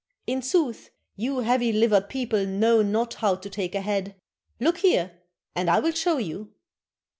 [0.25, 4.15] In sooth, you heavy livered people know not how to take a head.
[4.59, 5.19] Look here,
[5.53, 6.55] and I'll show you.'